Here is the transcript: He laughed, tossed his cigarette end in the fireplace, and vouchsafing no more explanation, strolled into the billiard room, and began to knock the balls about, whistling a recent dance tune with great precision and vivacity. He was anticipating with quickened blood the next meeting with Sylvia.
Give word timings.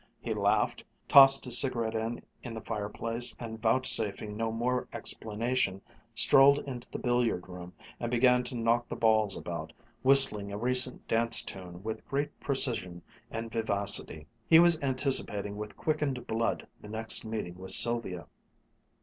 He 0.19 0.33
laughed, 0.33 0.83
tossed 1.07 1.45
his 1.45 1.59
cigarette 1.59 1.93
end 1.93 2.23
in 2.41 2.55
the 2.55 2.61
fireplace, 2.61 3.35
and 3.39 3.61
vouchsafing 3.61 4.35
no 4.35 4.51
more 4.51 4.87
explanation, 4.91 5.79
strolled 6.15 6.57
into 6.57 6.89
the 6.89 6.97
billiard 6.97 7.47
room, 7.47 7.73
and 7.99 8.09
began 8.09 8.43
to 8.45 8.55
knock 8.57 8.89
the 8.89 8.95
balls 8.95 9.37
about, 9.37 9.73
whistling 10.01 10.51
a 10.51 10.57
recent 10.57 11.07
dance 11.07 11.43
tune 11.43 11.83
with 11.83 12.07
great 12.07 12.39
precision 12.39 13.03
and 13.29 13.51
vivacity. 13.51 14.25
He 14.47 14.57
was 14.57 14.81
anticipating 14.81 15.55
with 15.55 15.77
quickened 15.77 16.25
blood 16.25 16.65
the 16.81 16.89
next 16.89 17.23
meeting 17.23 17.53
with 17.59 17.69
Sylvia. 17.69 18.25